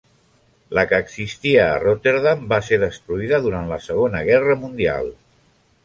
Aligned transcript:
La 0.77 0.85
que 0.91 0.99
existia 1.03 1.67
en 1.75 1.83
Rotterdam 1.85 2.41
va 2.55 2.61
ser 2.71 2.81
destruïda 2.85 3.41
durant 3.47 3.71
la 3.75 3.81
Segona 3.91 4.27
Guerra 4.31 4.61
Mundial. 4.65 5.17